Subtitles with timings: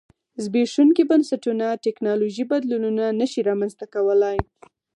[0.43, 4.37] زبېښونکي بنسټونه ټکنالوژیکي بدلونونه نه شي رامنځته کولای